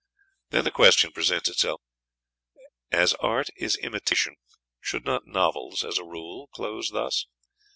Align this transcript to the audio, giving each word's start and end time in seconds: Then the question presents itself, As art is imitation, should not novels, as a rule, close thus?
Then 0.49 0.63
the 0.63 0.71
question 0.71 1.11
presents 1.11 1.47
itself, 1.47 1.79
As 2.91 3.13
art 3.19 3.49
is 3.55 3.75
imitation, 3.77 4.33
should 4.79 5.05
not 5.05 5.27
novels, 5.27 5.83
as 5.85 5.99
a 5.99 6.03
rule, 6.03 6.47
close 6.47 6.89
thus? 6.89 7.27